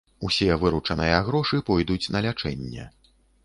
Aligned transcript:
Усе 0.27 0.55
выручаныя 0.63 1.19
грошы 1.29 1.61
пойдуць 1.69 2.01
на 2.17 2.25
лячэнне. 2.29 2.91